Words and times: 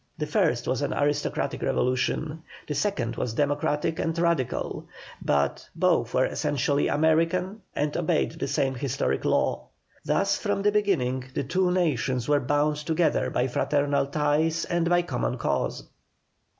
The 0.17 0.25
first 0.25 0.67
was 0.67 0.81
an 0.81 0.95
aristocratic 0.95 1.61
revolution, 1.61 2.41
the 2.65 2.73
second 2.73 3.17
was 3.17 3.35
democratic 3.35 3.99
and 3.99 4.17
radical; 4.17 4.87
but, 5.21 5.69
both 5.75 6.15
were 6.15 6.25
essentially 6.25 6.87
American 6.87 7.61
and 7.75 7.95
obeyed 7.95 8.31
the 8.31 8.47
same 8.47 8.73
historic 8.73 9.23
law. 9.25 9.67
Thus 10.03 10.37
from 10.37 10.63
the 10.63 10.71
beginning, 10.71 11.25
the 11.35 11.43
two 11.43 11.69
nations 11.69 12.27
were 12.27 12.39
bound 12.39 12.77
together 12.77 13.29
by 13.29 13.45
fraternal 13.45 14.07
ties 14.07 14.65
and 14.65 14.89
by 14.89 14.97
a 14.97 15.03
common 15.03 15.37
cause. 15.37 15.87